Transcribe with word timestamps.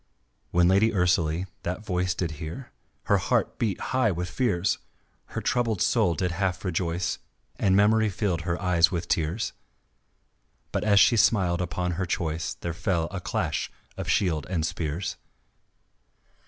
When 0.49 0.67
Lady 0.67 0.91
Ursalie 0.91 1.45
that 1.61 1.85
voice 1.85 2.15
Did 2.15 2.31
hear, 2.41 2.71
her 3.03 3.19
heart 3.19 3.59
beat 3.59 3.79
high 3.93 4.09
with 4.09 4.31
fears, 4.31 4.79
Her 5.25 5.41
troubled 5.41 5.79
soul 5.79 6.15
did 6.15 6.31
half 6.31 6.65
rejoice 6.65 7.19
And 7.57 7.75
memory 7.75 8.09
filled 8.09 8.41
her 8.41 8.59
eyes 8.59 8.89
with 8.89 9.07
tears; 9.07 9.53
But 10.71 10.83
as 10.83 10.99
she 10.99 11.17
smiled 11.17 11.61
upon 11.61 11.91
her 12.01 12.07
choice 12.07 12.55
There 12.55 12.73
fell 12.73 13.09
a 13.11 13.21
clash 13.21 13.71
of 13.95 14.09
shields 14.09 14.47
and 14.49 14.65
spears. 14.65 15.17